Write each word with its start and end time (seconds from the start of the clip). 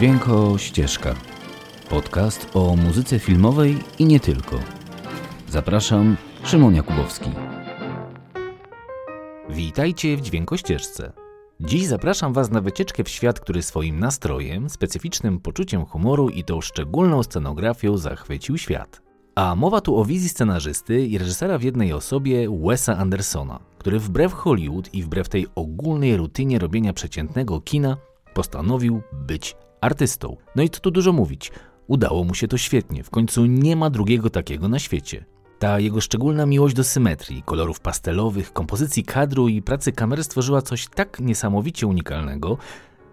Dźwięko 0.00 0.58
Ścieżka. 0.58 1.14
Podcast 1.90 2.50
o 2.54 2.76
muzyce 2.76 3.18
filmowej 3.18 3.78
i 3.98 4.04
nie 4.04 4.20
tylko. 4.20 4.58
Zapraszam, 5.48 6.16
Szymon 6.44 6.74
Jakubowski. 6.74 7.30
Witajcie 9.50 10.16
w 10.16 10.20
Dźwięko 10.20 10.56
Ścieżce. 10.56 11.12
Dziś 11.60 11.86
zapraszam 11.86 12.32
Was 12.32 12.50
na 12.50 12.60
wycieczkę 12.60 13.04
w 13.04 13.08
świat, 13.08 13.40
który 13.40 13.62
swoim 13.62 14.00
nastrojem, 14.00 14.70
specyficznym 14.70 15.40
poczuciem 15.40 15.84
humoru 15.84 16.28
i 16.28 16.44
tą 16.44 16.60
szczególną 16.60 17.22
scenografią 17.22 17.96
zachwycił 17.96 18.58
świat. 18.58 19.02
A 19.34 19.54
mowa 19.54 19.80
tu 19.80 19.96
o 19.96 20.04
wizji 20.04 20.28
scenarzysty 20.28 21.06
i 21.06 21.18
reżysera 21.18 21.58
w 21.58 21.62
jednej 21.62 21.92
osobie 21.92 22.48
Wesa 22.64 22.96
Andersona, 22.96 23.60
który 23.78 23.98
wbrew 23.98 24.32
Hollywood 24.32 24.94
i 24.94 25.02
wbrew 25.02 25.28
tej 25.28 25.46
ogólnej 25.54 26.16
rutynie 26.16 26.58
robienia 26.58 26.92
przeciętnego 26.92 27.60
kina 27.60 27.96
postanowił 28.34 29.02
być 29.12 29.56
artystą. 29.80 30.36
No 30.56 30.62
i 30.62 30.70
co 30.70 30.80
tu 30.80 30.90
dużo 30.90 31.12
mówić, 31.12 31.52
udało 31.86 32.24
mu 32.24 32.34
się 32.34 32.48
to 32.48 32.58
świetnie, 32.58 33.04
w 33.04 33.10
końcu 33.10 33.46
nie 33.46 33.76
ma 33.76 33.90
drugiego 33.90 34.30
takiego 34.30 34.68
na 34.68 34.78
świecie. 34.78 35.24
Ta 35.58 35.80
jego 35.80 36.00
szczególna 36.00 36.46
miłość 36.46 36.74
do 36.74 36.84
symetrii, 36.84 37.42
kolorów 37.42 37.80
pastelowych, 37.80 38.52
kompozycji 38.52 39.04
kadru 39.04 39.48
i 39.48 39.62
pracy 39.62 39.92
kamery 39.92 40.24
stworzyła 40.24 40.62
coś 40.62 40.88
tak 40.88 41.20
niesamowicie 41.20 41.86
unikalnego, 41.86 42.58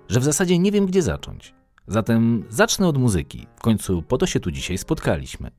że 0.10 0.20
w 0.20 0.24
zasadzie 0.24 0.60
nie 0.60 0.72
wiem 0.72 0.86
gdzie 0.86 1.02
zacząć. 1.02 1.54
Zatem 1.88 2.44
zacznę 2.50 2.88
od 2.88 2.98
muzyki, 2.98 3.48
w 3.56 3.62
końcu 3.62 4.02
po 4.02 4.18
to 4.18 4.26
się 4.26 4.40
tu 4.40 4.52
dzisiaj 4.52 4.78
spotkaliśmy. 4.78 5.52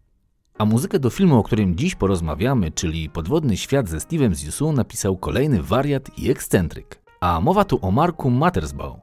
A 0.58 0.64
muzykę 0.64 0.98
do 0.98 1.10
filmu, 1.10 1.38
o 1.38 1.42
którym 1.42 1.76
dziś 1.76 1.94
porozmawiamy, 1.94 2.70
czyli 2.70 3.10
Podwodny 3.10 3.56
świat 3.56 3.88
ze 3.88 3.96
Steve'em 3.96 4.34
Zissou, 4.34 4.72
napisał 4.72 5.16
kolejny 5.16 5.62
wariat 5.62 6.18
i 6.18 6.30
ekscentryk. 6.30 7.02
A 7.20 7.40
mowa 7.40 7.64
tu 7.64 7.78
o 7.82 7.90
Marku 7.90 8.30
Mattersbau, 8.30 9.00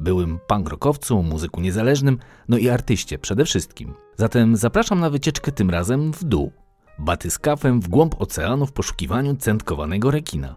byłym 0.00 0.38
pangrokowcu, 0.46 1.22
muzyku 1.22 1.60
niezależnym, 1.60 2.18
no 2.48 2.58
i 2.58 2.68
artyście 2.68 3.18
przede 3.18 3.44
wszystkim. 3.44 3.94
Zatem 4.16 4.56
zapraszam 4.56 5.00
na 5.00 5.10
wycieczkę 5.10 5.52
tym 5.52 5.70
razem 5.70 6.12
w 6.12 6.24
dół. 6.24 6.52
Batyskafem 6.98 7.80
w 7.80 7.88
głąb 7.88 8.20
oceanu 8.20 8.66
w 8.66 8.72
poszukiwaniu 8.72 9.36
centkowanego 9.36 10.10
rekina. 10.10 10.56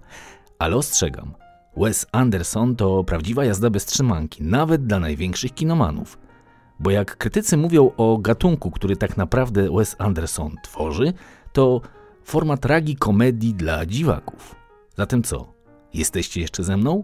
Ale 0.60 0.76
ostrzegam, 0.76 1.34
Wes 1.78 2.06
Anderson 2.12 2.76
to 2.76 3.04
prawdziwa 3.04 3.46
jazda 3.46 3.70
bez 3.70 3.86
trzymanki, 3.86 4.44
nawet 4.44 4.86
dla 4.86 5.00
największych 5.00 5.54
kinomanów– 5.54 6.18
bo 6.80 6.92
jak 6.92 7.18
krytycy 7.18 7.58
mówią 7.58 7.92
o 7.98 8.18
gatunku, 8.18 8.72
który 8.72 8.96
tak 8.96 9.18
naprawdę 9.18 9.72
Wes 9.72 9.96
Anderson 10.00 10.56
tworzy, 10.64 11.14
to 11.54 11.82
forma 12.24 12.58
tragi 12.58 12.96
komedii 12.96 13.54
dla 13.54 13.86
dziwaków. 13.86 14.56
Zatem 14.98 15.24
co? 15.24 15.54
Jesteście 15.94 16.42
jeszcze 16.42 16.64
ze 16.64 16.78
mną? 16.78 17.04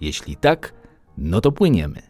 Jeśli 0.00 0.36
tak, 0.36 0.72
no 1.18 1.40
to 1.40 1.52
płyniemy. 1.52 2.02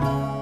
Música 0.00 0.39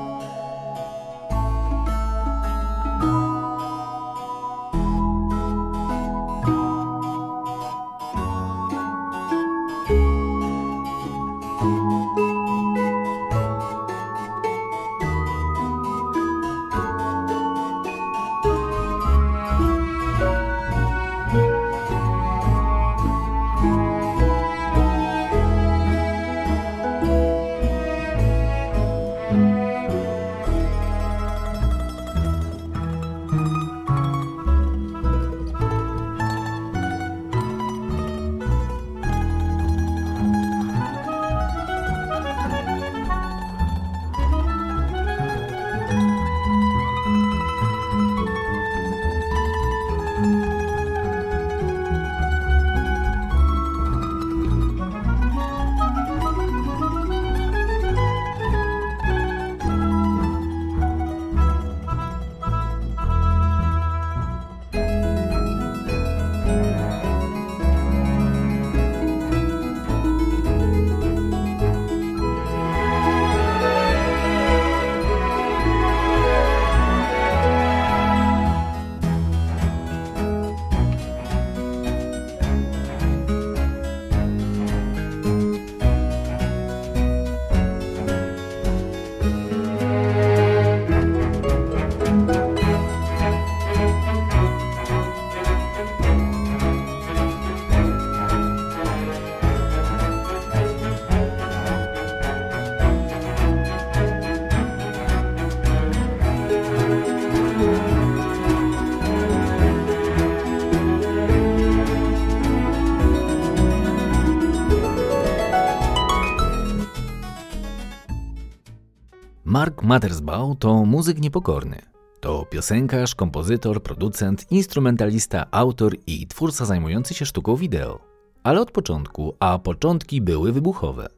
Mark 119.69 119.83
Mattersbaum 119.83 120.57
to 120.57 120.85
muzyk 120.85 121.21
niepokorny. 121.21 121.83
To 122.21 122.47
piosenkarz, 122.51 123.15
kompozytor, 123.15 123.83
producent, 123.83 124.47
instrumentalista, 124.51 125.47
autor 125.51 125.97
i 126.07 126.27
twórca 126.27 126.65
zajmujący 126.65 127.15
się 127.15 127.27
sztuką 127.27 127.57
wideo. 127.57 128.01
Ale 128.43 128.61
od 128.61 128.71
początku, 128.71 129.35
a 129.41 129.59
początki 129.59 130.21
były 130.21 130.53
wybuchowe. 130.53 131.09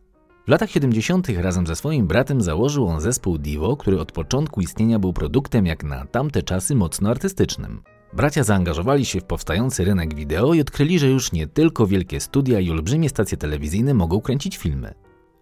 W 0.47 0.51
latach 0.51 0.71
70. 0.71 1.29
razem 1.29 1.67
ze 1.67 1.77
swoim 1.77 2.07
bratem 2.07 2.41
założył 2.41 2.87
on 2.87 3.01
zespół 3.01 3.39
Divo, 3.39 3.77
który 3.77 4.01
od 4.01 4.13
początku 4.13 4.61
istnienia 4.61 4.99
był 4.99 5.13
produktem 5.13 5.67
jak 5.67 5.85
na 5.85 6.07
tamte 6.07 6.43
czasy 6.43 6.75
mocno 6.75 7.11
artystycznym. 7.11 7.83
Bracia 8.13 8.45
zaangażowali 8.45 9.05
się 9.05 9.21
w 9.21 9.25
powstający 9.25 9.85
rynek 9.85 10.15
wideo 10.15 10.55
i 10.55 10.61
odkryli, 10.61 10.99
że 10.99 11.09
już 11.09 11.33
nie 11.33 11.47
tylko 11.47 11.87
wielkie 11.87 12.21
studia 12.21 12.61
i 12.61 12.71
olbrzymie 12.71 13.09
stacje 13.09 13.39
telewizyjne 13.39 13.95
mogą 13.95 14.21
kręcić 14.21 14.57
filmy. 14.57 14.95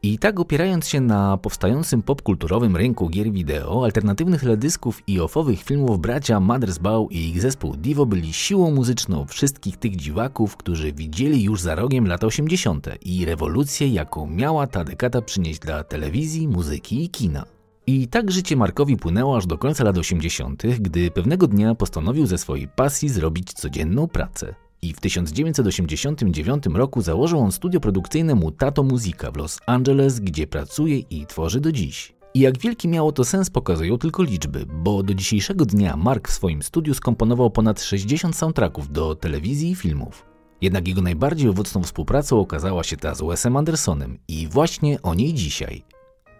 I 0.02 0.18
tak 0.18 0.40
opierając 0.40 0.88
się 0.88 1.00
na 1.00 1.36
powstającym 1.36 2.02
popkulturowym 2.02 2.76
rynku 2.76 3.08
gier 3.08 3.32
wideo, 3.32 3.84
alternatywnych 3.84 4.40
teledysków 4.40 5.02
i 5.06 5.20
ofowych 5.20 5.62
filmów 5.62 6.00
bracia 6.00 6.40
Mothersbaugh 6.40 7.12
i 7.12 7.28
ich 7.28 7.40
zespół 7.40 7.76
Divo 7.76 8.06
byli 8.06 8.32
siłą 8.32 8.70
muzyczną 8.70 9.26
wszystkich 9.26 9.76
tych 9.76 9.96
dziwaków, 9.96 10.56
którzy 10.56 10.92
widzieli 10.92 11.42
już 11.42 11.60
za 11.60 11.74
rogiem 11.74 12.06
lata 12.06 12.26
80. 12.26 12.86
i 13.02 13.24
rewolucję, 13.24 13.88
jaką 13.88 14.26
miała 14.26 14.66
ta 14.66 14.84
dekada 14.84 15.22
przynieść 15.22 15.58
dla 15.58 15.84
telewizji, 15.84 16.48
muzyki 16.48 17.04
i 17.04 17.08
kina. 17.08 17.44
I 17.86 18.08
tak 18.08 18.30
życie 18.30 18.56
Markowi 18.56 18.96
płynęło 18.96 19.36
aż 19.36 19.46
do 19.46 19.58
końca 19.58 19.84
lat 19.84 19.98
80., 19.98 20.62
gdy 20.80 21.10
pewnego 21.10 21.46
dnia 21.46 21.74
postanowił 21.74 22.26
ze 22.26 22.38
swojej 22.38 22.68
pasji 22.68 23.08
zrobić 23.08 23.52
codzienną 23.52 24.08
pracę. 24.08 24.54
I 24.82 24.92
w 24.92 25.00
1989 25.00 26.66
roku 26.66 27.02
założył 27.02 27.38
on 27.38 27.52
studio 27.52 27.80
produkcyjne 27.80 28.34
Mutato 28.34 28.82
Musica 28.82 29.30
w 29.30 29.36
Los 29.36 29.58
Angeles, 29.66 30.20
gdzie 30.20 30.46
pracuje 30.46 30.98
i 30.98 31.26
tworzy 31.26 31.60
do 31.60 31.72
dziś. 31.72 32.14
I 32.34 32.40
jak 32.40 32.58
wielki 32.58 32.88
miało 32.88 33.12
to 33.12 33.24
sens 33.24 33.50
pokazują 33.50 33.98
tylko 33.98 34.22
liczby, 34.22 34.66
bo 34.66 35.02
do 35.02 35.14
dzisiejszego 35.14 35.64
dnia 35.64 35.96
Mark 35.96 36.28
w 36.28 36.32
swoim 36.32 36.62
studiu 36.62 36.94
skomponował 36.94 37.50
ponad 37.50 37.82
60 37.82 38.36
soundtracków 38.36 38.92
do 38.92 39.14
telewizji 39.14 39.70
i 39.70 39.74
filmów. 39.74 40.24
Jednak 40.60 40.88
jego 40.88 41.02
najbardziej 41.02 41.48
owocną 41.48 41.82
współpracą 41.82 42.40
okazała 42.40 42.84
się 42.84 42.96
ta 42.96 43.14
z 43.14 43.22
Wesem 43.22 43.56
Andersonem 43.56 44.18
i 44.28 44.48
właśnie 44.48 45.02
o 45.02 45.14
niej 45.14 45.34
dzisiaj. 45.34 45.84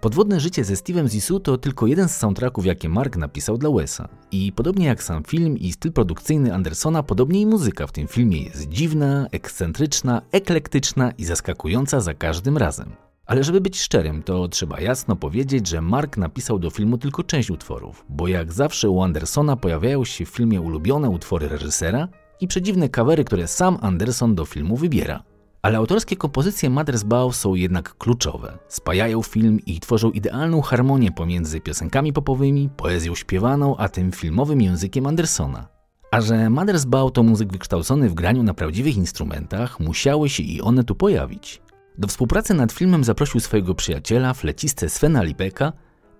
Podwodne 0.00 0.40
życie 0.40 0.64
ze 0.64 0.74
Steve'em 0.74 1.08
Zissou 1.08 1.40
to 1.40 1.58
tylko 1.58 1.86
jeden 1.86 2.08
z 2.08 2.16
soundtracków, 2.16 2.66
jakie 2.66 2.88
Mark 2.88 3.16
napisał 3.16 3.58
dla 3.58 3.70
Wesa. 3.70 4.08
I 4.30 4.52
podobnie 4.52 4.86
jak 4.86 5.02
sam 5.02 5.24
film 5.24 5.58
i 5.58 5.72
styl 5.72 5.92
produkcyjny 5.92 6.54
Andersona, 6.54 7.02
podobnie 7.02 7.40
i 7.40 7.46
muzyka 7.46 7.86
w 7.86 7.92
tym 7.92 8.06
filmie 8.06 8.42
jest 8.42 8.68
dziwna, 8.68 9.26
ekscentryczna, 9.32 10.22
eklektyczna 10.32 11.10
i 11.10 11.24
zaskakująca 11.24 12.00
za 12.00 12.14
każdym 12.14 12.56
razem. 12.56 12.92
Ale 13.26 13.44
żeby 13.44 13.60
być 13.60 13.80
szczerym, 13.80 14.22
to 14.22 14.48
trzeba 14.48 14.80
jasno 14.80 15.16
powiedzieć, 15.16 15.66
że 15.68 15.80
Mark 15.80 16.16
napisał 16.16 16.58
do 16.58 16.70
filmu 16.70 16.98
tylko 16.98 17.22
część 17.22 17.50
utworów, 17.50 18.04
bo 18.08 18.28
jak 18.28 18.52
zawsze 18.52 18.90
u 18.90 19.02
Andersona 19.02 19.56
pojawiają 19.56 20.04
się 20.04 20.24
w 20.24 20.28
filmie 20.28 20.60
ulubione 20.60 21.10
utwory 21.10 21.48
reżysera 21.48 22.08
i 22.40 22.48
przedziwne 22.48 22.88
kawery, 22.88 23.24
które 23.24 23.48
sam 23.48 23.78
Anderson 23.80 24.34
do 24.34 24.44
filmu 24.44 24.76
wybiera. 24.76 25.22
Ale 25.62 25.78
autorskie 25.78 26.16
kompozycje 26.16 26.70
Mothersbaugh 26.70 27.36
są 27.36 27.54
jednak 27.54 27.94
kluczowe. 27.98 28.58
Spajają 28.68 29.22
film 29.22 29.60
i 29.66 29.80
tworzą 29.80 30.10
idealną 30.10 30.60
harmonię 30.60 31.12
pomiędzy 31.12 31.60
piosenkami 31.60 32.12
popowymi, 32.12 32.70
poezją 32.76 33.14
śpiewaną, 33.14 33.76
a 33.76 33.88
tym 33.88 34.12
filmowym 34.12 34.60
językiem 34.60 35.06
Andersona. 35.06 35.68
A 36.10 36.20
że 36.20 36.50
Mothersbaugh 36.50 37.12
to 37.12 37.22
muzyk 37.22 37.52
wykształcony 37.52 38.08
w 38.08 38.14
graniu 38.14 38.42
na 38.42 38.54
prawdziwych 38.54 38.96
instrumentach, 38.96 39.80
musiały 39.80 40.28
się 40.28 40.42
i 40.42 40.60
one 40.60 40.84
tu 40.84 40.94
pojawić. 40.94 41.62
Do 41.98 42.08
współpracy 42.08 42.54
nad 42.54 42.72
filmem 42.72 43.04
zaprosił 43.04 43.40
swojego 43.40 43.74
przyjaciela, 43.74 44.34
flecistę 44.34 44.88
Svena 44.88 45.22
Lipeka 45.22 45.72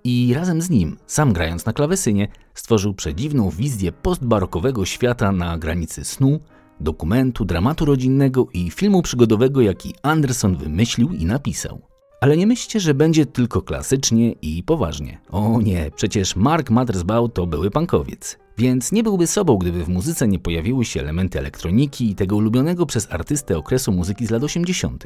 i 0.05 0.32
razem 0.34 0.62
z 0.62 0.70
nim, 0.70 0.96
sam 1.06 1.32
grając 1.32 1.67
na 1.67 1.73
klawesynie, 1.73 2.29
stworzył 2.55 2.94
przedziwną 2.94 3.50
wizję 3.50 3.93
postbarokowego 3.93 4.84
świata 4.84 5.32
na 5.32 5.58
granicy 5.58 6.05
snu, 6.05 6.41
dokumentu, 6.80 7.44
dramatu 7.44 7.84
rodzinnego 7.84 8.46
i 8.54 8.70
filmu 8.70 9.02
przygodowego, 9.02 9.60
jaki 9.60 9.94
Anderson 10.02 10.56
wymyślił 10.56 11.12
i 11.12 11.25
napisał. 11.25 11.80
Ale 12.20 12.36
nie 12.36 12.46
myślcie, 12.46 12.80
że 12.80 12.94
będzie 12.94 13.26
tylko 13.26 13.62
klasycznie 13.62 14.32
i 14.32 14.62
poważnie. 14.62 15.20
O 15.30 15.60
nie, 15.60 15.90
przecież 15.96 16.36
Mark 16.36 16.70
Mothersbaugh 16.70 17.32
to 17.32 17.46
były 17.46 17.70
punkowiec. 17.70 18.38
Więc 18.58 18.92
nie 18.92 19.02
byłby 19.02 19.26
sobą, 19.26 19.56
gdyby 19.56 19.84
w 19.84 19.88
muzyce 19.88 20.29
nie 20.29 20.38
pojawiły 20.38 20.84
się 20.84 21.00
elementy 21.00 21.38
elektroniki 21.38 22.10
i 22.10 22.14
tego 22.14 22.36
ulubionego 22.36 22.86
przez 22.86 23.12
artystę 23.12 23.58
okresu 23.58 23.93
muzyki 23.93 24.26
z 24.26 24.31
lat 24.31 24.43
80. 24.43 25.05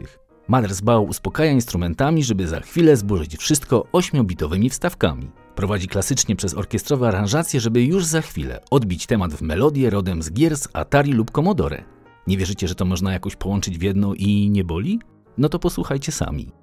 Mothersbaugh 0.49 1.09
uspokaja 1.09 1.53
instrumentami, 1.53 2.25
żeby 2.25 2.49
za 2.49 2.61
chwilę 2.61 2.97
zburzyć 2.97 3.37
wszystko 3.37 3.87
ośmiobitowymi 3.93 4.71
wstawkami. 4.71 5.31
Prowadzi 5.55 5.89
klasycznie 5.89 6.37
przez 6.37 6.55
orkiestrowe 6.55 7.09
aranżacje, 7.09 7.61
żeby 7.61 7.83
już 7.85 8.05
za 8.05 8.21
chwilę 8.21 8.61
odbić 8.71 9.07
temat 9.07 9.35
w 9.35 9.43
melodię 9.43 9.91
rodem 9.91 10.23
z 10.23 10.33
gier 10.33 10.57
z 10.57 10.69
Atari 10.73 11.13
lub 11.13 11.31
Commodore. 11.31 11.85
Nie 12.27 12.37
wierzycie, 12.37 12.69
że 12.69 12.75
to 12.75 12.85
można 12.85 13.13
jakoś 13.13 13.37
połączyć 13.37 13.79
w 13.79 13.83
jedno 13.83 14.15
i 14.15 14.51
nie 14.51 14.65
boli? 14.65 15.01
No 15.39 15.49
to 15.49 15.59
posłuchajcie 15.59 16.13
sami. 16.13 16.62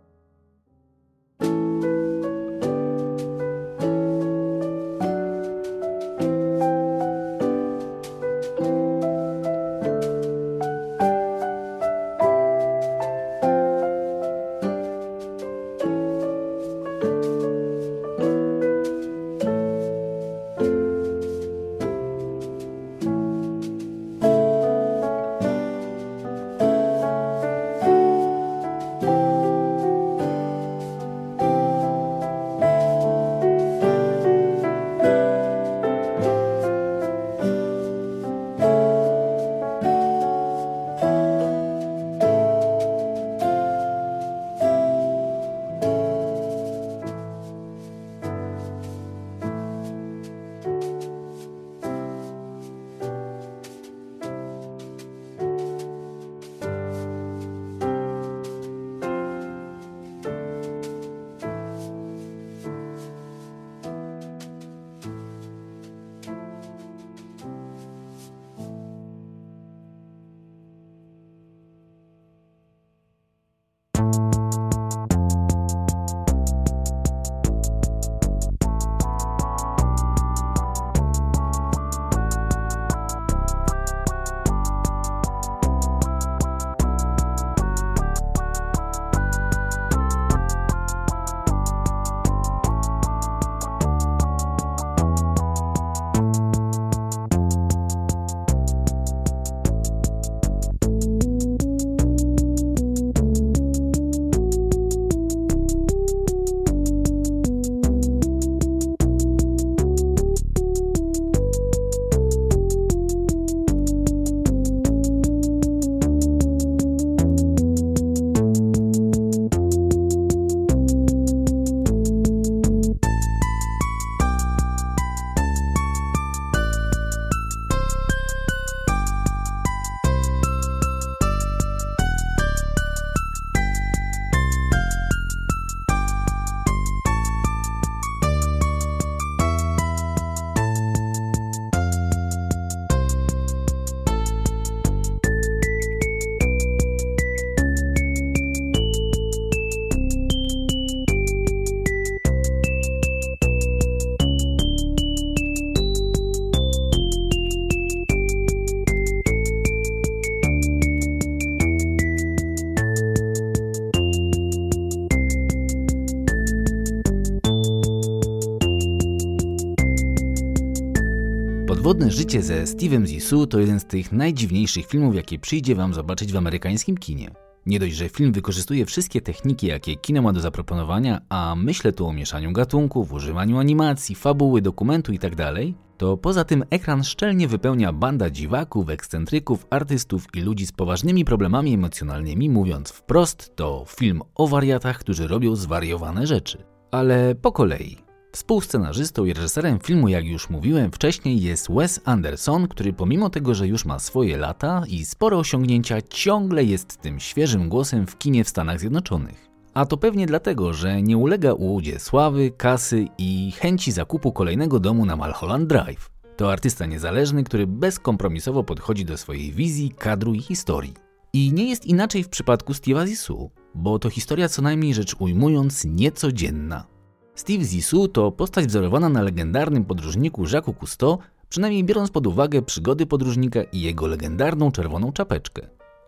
Życie 172.29 172.41
ze 172.41 172.63
Steve'em 172.63 173.05
Zissou 173.05 173.48
to 173.48 173.59
jeden 173.59 173.79
z 173.79 173.86
tych 173.86 174.12
najdziwniejszych 174.12 174.86
filmów, 174.86 175.15
jakie 175.15 175.39
przyjdzie 175.39 175.75
wam 175.75 175.93
zobaczyć 175.93 176.31
w 176.31 176.38
amerykańskim 176.38 176.98
kinie. 176.98 177.31
Nie 177.65 177.79
dość, 177.79 177.95
że 177.95 178.09
film 178.09 178.31
wykorzystuje 178.31 178.86
wszystkie 178.86 179.21
techniki, 179.21 179.67
jakie 179.67 179.95
kino 179.95 180.21
ma 180.21 180.33
do 180.33 180.39
zaproponowania, 180.39 181.21
a 181.29 181.55
myślę 181.57 181.91
tu 181.91 182.07
o 182.07 182.13
mieszaniu 182.13 182.51
gatunków, 182.51 183.13
używaniu 183.13 183.59
animacji, 183.59 184.15
fabuły, 184.15 184.62
dokumentu 184.62 185.12
itd., 185.12 185.36
tak 185.36 185.63
to 185.98 186.17
poza 186.17 186.43
tym 186.43 186.63
ekran 186.69 187.03
szczelnie 187.03 187.48
wypełnia 187.48 187.93
banda 187.93 188.29
dziwaków, 188.29 188.89
ekscentryków, 188.89 189.67
artystów 189.69 190.25
i 190.33 190.41
ludzi 190.41 190.65
z 190.67 190.71
poważnymi 190.71 191.25
problemami 191.25 191.74
emocjonalnymi, 191.74 192.50
mówiąc 192.50 192.89
wprost, 192.89 193.55
to 193.55 193.86
film 193.88 194.21
o 194.36 194.48
wariatach, 194.48 195.00
którzy 195.00 195.27
robią 195.27 195.55
zwariowane 195.55 196.27
rzeczy. 196.27 196.63
Ale 196.91 197.36
po 197.36 197.51
kolei. 197.51 198.09
Współscenarzystą 198.31 199.25
i 199.25 199.33
reżyserem 199.33 199.79
filmu, 199.79 200.07
jak 200.07 200.25
już 200.25 200.50
mówiłem 200.50 200.91
wcześniej, 200.91 201.41
jest 201.41 201.71
Wes 201.71 202.01
Anderson, 202.05 202.67
który 202.67 202.93
pomimo 202.93 203.29
tego, 203.29 203.55
że 203.55 203.67
już 203.67 203.86
ma 203.86 204.00
swoje 204.00 204.38
lata 204.38 204.83
i 204.88 205.05
spore 205.05 205.38
osiągnięcia, 205.38 206.01
ciągle 206.01 206.63
jest 206.63 207.01
tym 207.01 207.19
świeżym 207.19 207.69
głosem 207.69 208.07
w 208.07 208.17
kinie 208.17 208.43
w 208.43 208.50
Stanach 208.50 208.79
Zjednoczonych. 208.79 209.50
A 209.74 209.86
to 209.86 209.98
pewnie 209.98 210.27
dlatego, 210.27 210.74
że 210.74 211.01
nie 211.01 211.17
ulega 211.17 211.53
ułudzie 211.53 212.00
sławy, 212.00 212.51
kasy 212.57 213.07
i 213.17 213.53
chęci 213.57 213.91
zakupu 213.91 214.31
kolejnego 214.31 214.79
domu 214.79 215.05
na 215.05 215.15
Malholland 215.15 215.69
Drive. 215.69 216.09
To 216.38 216.51
artysta 216.51 216.86
niezależny, 216.86 217.43
który 217.43 217.67
bezkompromisowo 217.67 218.63
podchodzi 218.63 219.05
do 219.05 219.17
swojej 219.17 219.51
wizji, 219.51 219.93
kadru 219.98 220.33
i 220.33 220.41
historii. 220.41 220.93
I 221.33 221.53
nie 221.53 221.69
jest 221.69 221.86
inaczej 221.86 222.24
w 222.24 222.29
przypadku 222.29 222.74
Steve'a 222.74 223.07
Zissou, 223.07 223.50
bo 223.75 224.00
to 224.00 224.09
historia 224.09 224.50
co 224.50 224.62
najmniej 224.62 224.93
rzecz 224.93 225.15
ujmując 225.19 225.86
niecodzienna. 225.86 226.99
Steve 227.39 227.63
Zissou 227.63 228.08
to 228.08 228.31
postać 228.31 228.65
wzorowana 228.65 229.10
na 229.10 229.22
legendarnym 229.22 229.86
podróżniku 229.86 230.43
Jacques 230.53 230.75
Cousteau, 230.79 231.17
przynajmniej 231.50 231.84
biorąc 231.84 232.12
pod 232.12 232.27
uwagę 232.27 232.62
przygody 232.62 233.05
podróżnika 233.05 233.63
i 233.63 233.81
jego 233.81 234.08
legendarną 234.08 234.72
czerwoną 234.72 235.12
czapeczkę. 235.12 235.62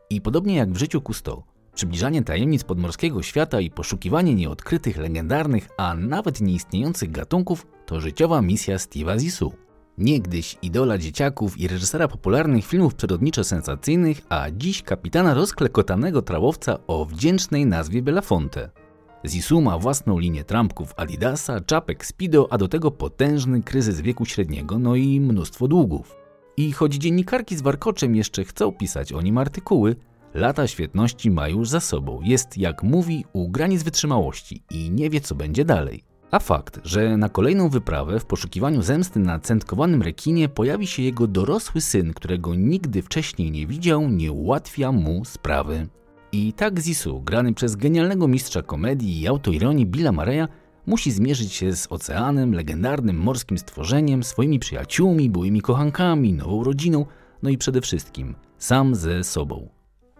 I 0.09 0.21
podobnie 0.21 0.55
jak 0.55 0.71
w 0.71 0.77
życiu 0.77 1.01
Cousteau, 1.01 1.43
przybliżanie 1.75 2.21
tajemnic 2.21 2.63
podmorskiego 2.63 3.21
świata 3.21 3.61
i 3.61 3.69
poszukiwanie 3.69 4.35
nieodkrytych, 4.35 4.97
legendarnych, 4.97 5.69
a 5.77 5.95
nawet 5.95 6.41
nieistniejących 6.41 7.11
gatunków 7.11 7.67
to 7.85 7.99
życiowa 7.99 8.41
misja 8.41 8.77
Steve'a 8.77 9.19
Zissou. 9.19 9.53
Niegdyś 9.97 10.57
idola 10.61 10.97
dzieciaków 10.97 11.57
i 11.57 11.67
reżysera 11.67 12.07
popularnych 12.07 12.65
filmów 12.65 12.95
przyrodniczo-sensacyjnych, 12.95 14.21
a 14.29 14.45
dziś 14.51 14.83
kapitana 14.83 15.33
rozklekotanego 15.33 16.21
trawowca 16.21 16.77
o 16.87 17.05
wdzięcznej 17.05 17.65
nazwie 17.65 18.01
Belafonte. 18.01 18.80
Zissou 19.25 19.61
ma 19.61 19.77
własną 19.77 20.19
linię 20.19 20.43
trampków 20.43 20.93
Adidasa, 20.97 21.61
czapek 21.61 22.05
Speedo, 22.05 22.47
a 22.49 22.57
do 22.57 22.67
tego 22.67 22.91
potężny 22.91 23.63
kryzys 23.63 24.01
wieku 24.01 24.25
średniego, 24.25 24.79
no 24.79 24.95
i 24.95 25.19
mnóstwo 25.19 25.67
długów. 25.67 26.15
I 26.57 26.71
choć 26.71 26.93
dziennikarki 26.93 27.55
z 27.55 27.61
warkoczem 27.61 28.15
jeszcze 28.15 28.43
chcą 28.43 28.71
pisać 28.71 29.13
o 29.13 29.21
nim 29.21 29.37
artykuły, 29.37 29.95
lata 30.33 30.67
świetności 30.67 31.31
ma 31.31 31.47
już 31.47 31.69
za 31.69 31.79
sobą. 31.79 32.19
Jest, 32.23 32.57
jak 32.57 32.83
mówi, 32.83 33.25
u 33.33 33.49
granic 33.49 33.83
wytrzymałości 33.83 34.63
i 34.71 34.91
nie 34.91 35.09
wie, 35.09 35.21
co 35.21 35.35
będzie 35.35 35.65
dalej. 35.65 36.03
A 36.31 36.39
fakt, 36.39 36.79
że 36.83 37.17
na 37.17 37.29
kolejną 37.29 37.69
wyprawę 37.69 38.19
w 38.19 38.25
poszukiwaniu 38.25 38.81
zemsty 38.81 39.19
na 39.19 39.39
centkowanym 39.39 40.01
rekinie 40.01 40.49
pojawi 40.49 40.87
się 40.87 41.03
jego 41.03 41.27
dorosły 41.27 41.81
syn, 41.81 42.13
którego 42.13 42.55
nigdy 42.55 43.01
wcześniej 43.01 43.51
nie 43.51 43.67
widział, 43.67 44.09
nie 44.09 44.31
ułatwia 44.31 44.91
mu 44.91 45.25
sprawy. 45.25 45.87
I 46.33 46.53
tak 46.53 46.79
Zissou, 46.79 47.21
grany 47.21 47.53
przez 47.53 47.75
genialnego 47.75 48.27
mistrza 48.27 48.61
komedii 48.61 49.21
i 49.21 49.27
autoironii 49.27 49.85
Billa 49.85 50.11
Mareya, 50.11 50.47
musi 50.87 51.11
zmierzyć 51.11 51.53
się 51.53 51.75
z 51.75 51.87
oceanem, 51.89 52.53
legendarnym 52.53 53.17
morskim 53.17 53.57
stworzeniem, 53.57 54.23
swoimi 54.23 54.59
przyjaciółmi, 54.59 55.29
byłymi 55.29 55.61
kochankami, 55.61 56.33
nową 56.33 56.63
rodziną, 56.63 57.05
no 57.43 57.49
i 57.49 57.57
przede 57.57 57.81
wszystkim 57.81 58.35
sam 58.57 58.95
ze 58.95 59.23
sobą. 59.23 59.69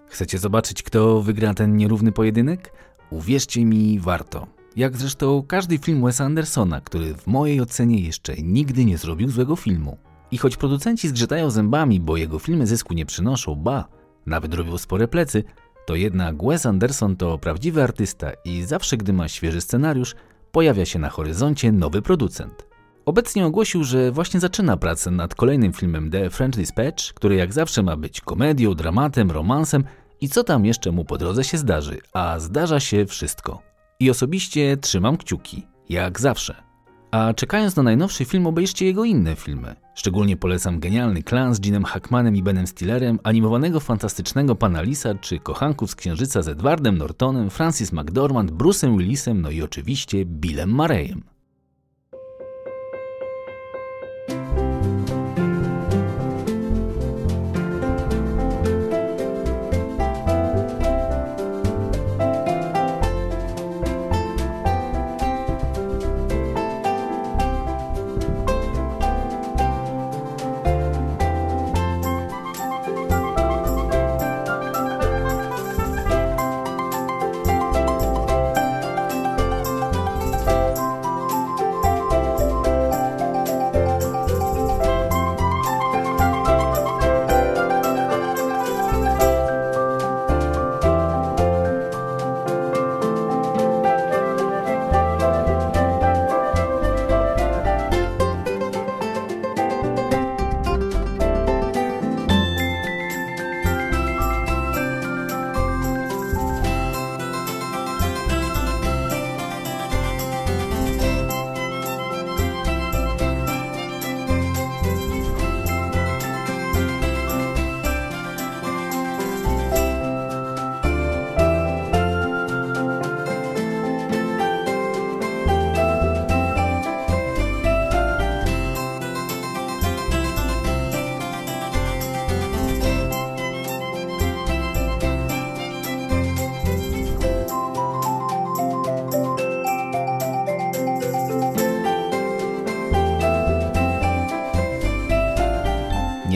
Chcecie 0.07 0.37
zobaczyć, 0.37 0.83
kto 0.83 1.21
wygra 1.21 1.53
ten 1.53 1.77
nierówny 1.77 2.11
pojedynek? 2.11 2.73
Uwierzcie 3.09 3.65
mi, 3.65 3.99
warto. 3.99 4.47
Jak 4.75 4.97
zresztą 4.97 5.43
każdy 5.47 5.77
film 5.77 6.01
Wesa 6.01 6.25
Andersona, 6.25 6.81
który 6.81 7.13
w 7.13 7.27
mojej 7.27 7.61
ocenie 7.61 8.01
jeszcze 8.01 8.33
nigdy 8.35 8.85
nie 8.85 8.97
zrobił 8.97 9.29
złego 9.29 9.55
filmu. 9.55 9.97
I 10.31 10.37
choć 10.37 10.57
producenci 10.57 11.07
zgrzytają 11.07 11.49
zębami, 11.49 11.99
bo 11.99 12.17
jego 12.17 12.39
filmy 12.39 12.67
zysku 12.67 12.93
nie 12.93 13.05
przynoszą, 13.05 13.55
ba, 13.55 13.87
nawet 14.25 14.53
robią 14.53 14.77
spore 14.77 15.07
plecy, 15.07 15.43
to 15.85 15.95
jednak 15.95 16.43
Wes 16.43 16.65
Anderson 16.65 17.15
to 17.15 17.37
prawdziwy 17.37 17.83
artysta 17.83 18.31
i 18.45 18.63
zawsze 18.63 18.97
gdy 18.97 19.13
ma 19.13 19.27
świeży 19.27 19.61
scenariusz, 19.61 20.15
pojawia 20.51 20.85
się 20.85 20.99
na 20.99 21.09
horyzoncie 21.09 21.71
nowy 21.71 22.01
producent. 22.01 22.67
Obecnie 23.05 23.45
ogłosił, 23.45 23.83
że 23.83 24.11
właśnie 24.11 24.39
zaczyna 24.39 24.77
pracę 24.77 25.11
nad 25.11 25.35
kolejnym 25.35 25.73
filmem 25.73 26.11
The 26.11 26.29
French 26.29 26.55
Dispatch, 26.55 27.13
który 27.13 27.35
jak 27.35 27.53
zawsze 27.53 27.83
ma 27.83 27.97
być 27.97 28.21
komedią, 28.21 28.73
dramatem, 28.73 29.31
romansem 29.31 29.83
i 30.21 30.29
co 30.29 30.43
tam 30.43 30.65
jeszcze 30.65 30.91
mu 30.91 31.05
po 31.05 31.17
drodze 31.17 31.43
się 31.43 31.57
zdarzy, 31.57 31.99
a 32.13 32.39
zdarza 32.39 32.79
się 32.79 33.05
wszystko. 33.05 33.61
I 33.99 34.09
osobiście 34.09 34.77
trzymam 34.77 35.17
kciuki, 35.17 35.67
jak 35.89 36.19
zawsze. 36.19 36.70
A 37.11 37.33
czekając 37.33 37.75
na 37.75 37.83
najnowszy 37.83 38.25
film, 38.25 38.47
obejrzcie 38.47 38.85
jego 38.85 39.05
inne 39.05 39.35
filmy. 39.35 39.75
Szczególnie 39.95 40.37
polecam 40.37 40.79
genialny 40.79 41.23
klan 41.23 41.55
z 41.55 41.61
Ginem 41.61 41.83
Hackmanem 41.83 42.35
i 42.35 42.43
Benem 42.43 42.67
Stillerem, 42.67 43.19
animowanego 43.23 43.79
fantastycznego 43.79 44.55
Pana 44.55 44.81
Lisa, 44.81 45.15
czy 45.15 45.39
kochanków 45.39 45.91
z 45.91 45.95
Księżyca 45.95 46.41
z 46.41 46.47
Edwardem 46.47 46.97
Nortonem, 46.97 47.49
Francis 47.49 47.91
McDormand, 47.91 48.51
Bruce'em 48.51 48.97
Willisem, 48.97 49.41
no 49.41 49.49
i 49.49 49.61
oczywiście 49.61 50.25
Billem 50.25 50.69
Murrayem. 50.69 51.23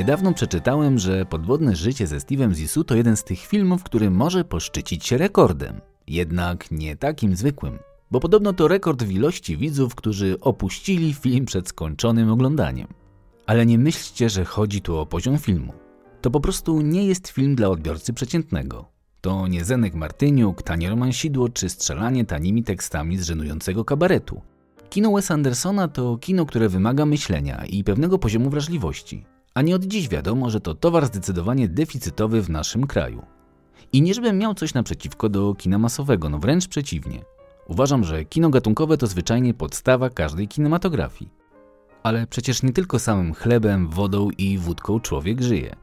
Niedawno 0.06 0.34
przeczytałem, 0.34 1.00
że 1.00 1.26
Podwodne 1.26 1.76
życie 1.76 2.08
ze 2.08 2.18
Steve'em 2.18 2.54
Zissou 2.54 2.84
to 2.84 2.96
jeden 2.96 3.18
z 3.18 3.24
tych 3.24 3.40
filmów, 3.40 3.84
który 3.84 4.12
może 4.12 4.44
poszczycić 4.44 5.06
się 5.06 5.18
rekordem. 5.18 5.82
Jednak 6.08 6.72
nie 6.72 6.96
takim 6.96 7.36
zwykłym, 7.36 7.80
bo 8.12 8.20
podobno 8.20 8.54
to 8.54 8.68
rekord 8.68 9.04
w 9.04 9.12
ilości 9.12 9.58
widzów, 9.58 9.96
którzy 9.96 10.38
opuścili 10.42 11.14
film 11.14 11.46
przed 11.46 11.70
skończonym 11.70 12.32
oglądaniem. 12.32 12.88
Ale 13.46 13.66
nie 13.66 13.78
myślcie, 13.78 14.30
że 14.30 14.46
chodzi 14.46 14.82
tu 14.82 14.98
o 14.98 15.06
poziom 15.06 15.38
filmu. 15.38 15.74
To 16.22 16.32
po 16.32 16.40
prostu 16.40 16.82
nie 16.82 17.06
jest 17.06 17.28
film 17.28 17.56
dla 17.56 17.70
odbiorcy 17.70 18.14
przeciętnego. 18.14 18.86
To 19.22 19.48
nie 19.48 19.66
Zenek 19.66 19.96
Martyniuk, 19.96 20.64
tanie 20.64 20.90
romansidło 20.90 21.50
czy 21.50 21.70
strzelanie 21.70 22.26
tanimi 22.26 22.64
tekstami 22.64 23.18
z 23.18 23.24
żenującego 23.24 23.86
kabaretu. 23.86 24.42
Kino 24.90 25.12
Wes 25.12 25.32
Andersona 25.32 25.88
to 25.88 26.18
kino, 26.18 26.46
które 26.46 26.70
wymaga 26.70 27.06
myślenia 27.06 27.66
i 27.66 27.84
pewnego 27.84 28.20
poziomu 28.20 28.50
wrażliwości. 28.50 29.35
A 29.56 29.62
nie 29.62 29.76
od 29.76 29.86
dziś 29.86 30.10
wiadomo, 30.10 30.50
że 30.50 30.60
to 30.60 30.76
towar 30.76 31.06
zdecydowanie 31.06 31.68
deficytowy 31.68 32.42
w 32.42 32.50
naszym 32.50 32.88
kraju. 32.88 33.26
I 33.94 34.02
nie 34.02 34.14
żebym 34.14 34.38
miał 34.38 34.54
coś 34.54 34.74
naprzeciwko 34.74 35.30
do 35.30 35.54
kina 35.54 35.78
masowego, 35.78 36.30
no 36.30 36.40
wręcz 36.40 36.68
przeciwnie. 36.68 37.24
Uważam, 37.68 38.04
że 38.04 38.26
kino 38.26 38.50
gatunkowe 38.50 38.98
to 38.98 39.08
zwyczajnie 39.08 39.54
podstawa 39.54 40.10
każdej 40.10 40.48
kinematografii. 40.48 41.32
Ale 42.04 42.28
przecież 42.28 42.64
nie 42.64 42.74
tylko 42.74 43.00
samym 43.00 43.34
chlebem, 43.34 43.90
wodą 43.90 44.30
i 44.38 44.58
wódką 44.58 45.00
człowiek 45.00 45.42
żyje. 45.42 45.76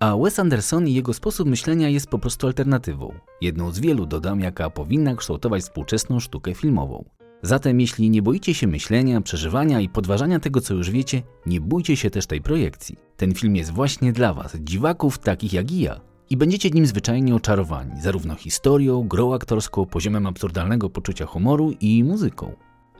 A 0.00 0.16
Wes 0.16 0.38
Anderson 0.38 0.88
i 0.88 0.94
jego 0.94 1.12
sposób 1.12 1.48
myślenia 1.48 1.88
jest 1.88 2.06
po 2.10 2.18
prostu 2.18 2.46
alternatywą. 2.46 3.14
Jedną 3.40 3.70
z 3.70 3.80
wielu, 3.80 4.06
dodam, 4.06 4.40
jaka 4.40 4.70
powinna 4.70 5.14
kształtować 5.14 5.62
współczesną 5.62 6.20
sztukę 6.20 6.54
filmową. 6.54 7.04
Zatem 7.44 7.80
jeśli 7.80 8.10
nie 8.10 8.22
boicie 8.22 8.54
się 8.54 8.66
myślenia, 8.66 9.20
przeżywania 9.20 9.80
i 9.80 9.88
podważania 9.88 10.40
tego, 10.40 10.60
co 10.60 10.74
już 10.74 10.90
wiecie, 10.90 11.22
nie 11.46 11.60
bójcie 11.60 11.96
się 11.96 12.10
też 12.10 12.26
tej 12.26 12.40
projekcji. 12.40 12.96
Ten 13.16 13.34
film 13.34 13.56
jest 13.56 13.70
właśnie 13.70 14.12
dla 14.12 14.34
Was, 14.34 14.56
dziwaków 14.60 15.18
takich 15.18 15.52
jak 15.52 15.72
i 15.72 15.80
ja. 15.80 16.00
I 16.30 16.36
będziecie 16.36 16.70
nim 16.70 16.86
zwyczajnie 16.86 17.34
oczarowani, 17.34 18.00
zarówno 18.00 18.34
historią, 18.34 19.08
grą 19.08 19.34
aktorską, 19.34 19.86
poziomem 19.86 20.26
absurdalnego 20.26 20.90
poczucia 20.90 21.26
humoru 21.26 21.72
i 21.80 22.04
muzyką. 22.04 22.52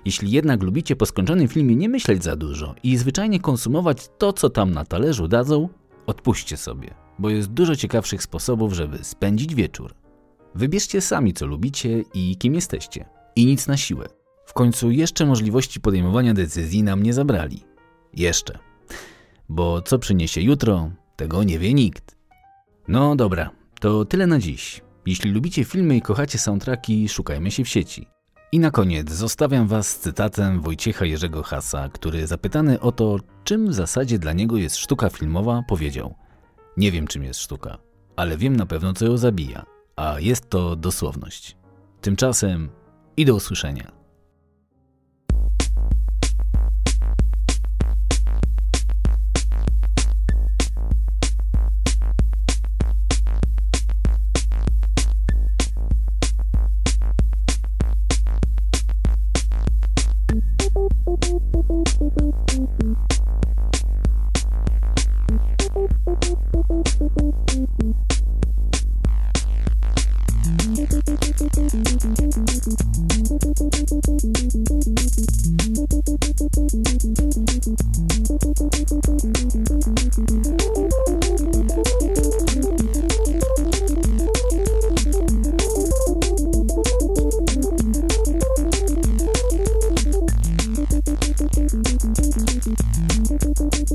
Jeśli 0.05 0.31
jednak 0.31 0.63
lubicie 0.63 0.97
po 0.97 1.07
skończonym 1.07 1.49
filmie 1.49 1.77
nie 1.77 1.89
myśleć 1.89 2.25
za 2.25 2.37
dużo 2.37 2.75
i 2.83 2.97
zwyczajnie 2.97 3.41
konsumować 3.41 4.09
to, 4.19 4.33
co 4.33 4.51
tam 4.51 4.71
na 4.71 4.85
talerzu 4.85 5.29
dadzą, 5.29 5.69
odpuśćcie 6.07 6.57
sobie, 6.57 6.95
bo 7.19 7.31
jest 7.31 7.49
dużo 7.49 7.77
ciekawszych 7.77 8.23
sposobów, 8.23 8.73
żeby 8.73 9.05
spędzić 9.05 9.55
wieczór. 9.55 9.95
Wybierzcie 10.55 11.01
sami, 11.01 11.33
co 11.33 11.47
lubicie 11.47 12.05
i 12.15 12.37
kim 12.37 12.55
jesteście. 12.55 13.05
I 13.37 13.47
nic 13.47 13.67
na 13.67 13.77
siłę. 13.77 14.24
W 14.47 14.53
końcu 14.53 14.91
jeszcze 14.91 15.27
możliwości 15.27 15.81
podejmowania 15.81 16.35
decyzji 16.35 16.83
nam 16.83 17.03
nie 17.03 17.15
zabrali. 17.15 17.65
Jeszcze. 18.13 18.59
Bo 19.49 19.83
co 19.83 19.99
przyniesie 19.99 20.41
jutro, 20.41 20.91
tego 21.17 21.43
nie 21.43 21.59
wie 21.59 21.75
nikt. 21.75 22.17
No 22.89 23.17
dobra, 23.17 23.51
to 23.81 24.05
tyle 24.05 24.27
na 24.27 24.39
dziś. 24.39 24.81
Jeśli 25.07 25.31
lubicie 25.31 25.65
filmy 25.65 25.97
i 25.97 26.03
kochacie 26.03 26.39
soundtracki, 26.39 27.09
szukajmy 27.09 27.51
się 27.51 27.65
w 27.65 27.69
sieci. 27.69 28.07
I 28.53 28.59
na 28.59 28.71
koniec 28.71 29.11
zostawiam 29.11 29.69
Was 29.69 29.89
z 29.89 29.99
cytatem 29.99 30.61
Wojciecha 30.61 31.05
Jerzego 31.05 31.43
Hasa, 31.43 31.89
który 31.89 32.27
zapytany 32.27 32.81
o 32.81 32.93
to, 32.93 33.17
czym 33.45 33.69
w 33.69 33.75
zasadzie 33.75 34.19
dla 34.19 34.33
niego 34.33 34.57
jest 34.57 34.77
sztuka 34.77 35.11
filmowa, 35.11 35.63
powiedział: 35.69 36.15
Nie 36.77 36.93
wiem, 36.93 37.07
czym 37.07 37.25
jest 37.25 37.41
sztuka, 37.41 37.79
ale 38.17 38.37
wiem 38.37 38.57
na 38.57 38.67
pewno, 38.67 38.93
co 38.93 39.05
ją 39.05 39.17
zabija, 39.17 39.65
a 39.97 40.21
jest 40.21 40.51
to 40.51 40.77
dosłowność. 40.77 41.57
Tymczasem 42.01 42.71
i 43.17 43.25
do 43.25 43.35
usłyszenia. 43.35 43.94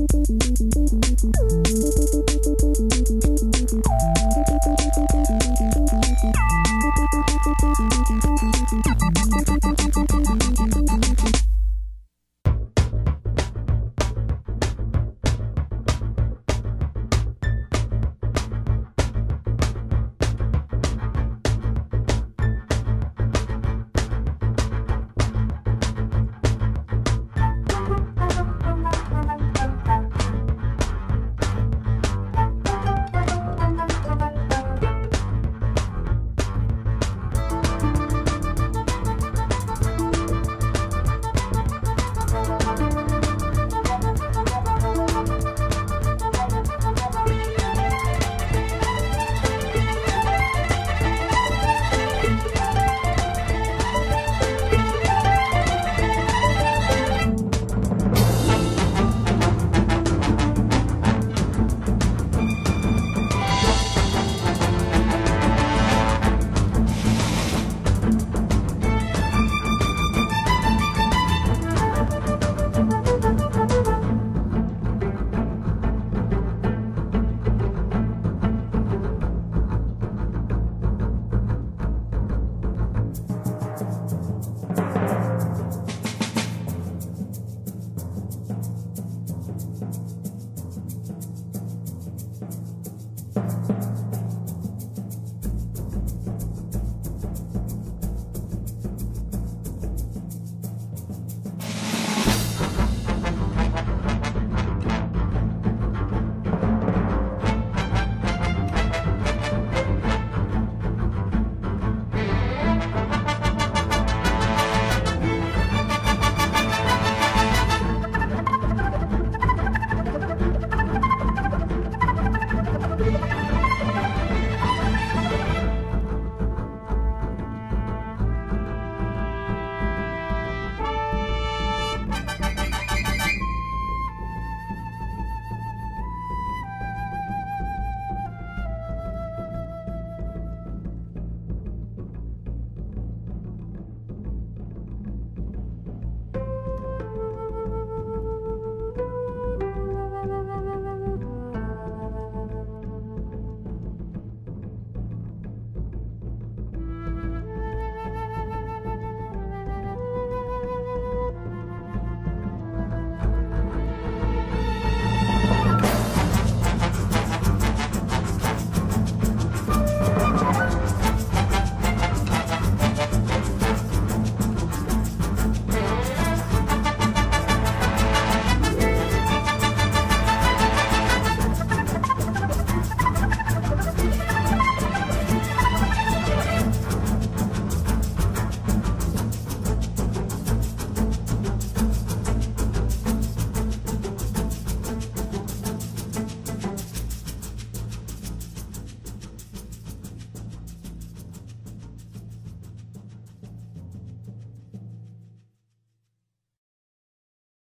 Thank 0.08 0.30
you. 0.30 0.39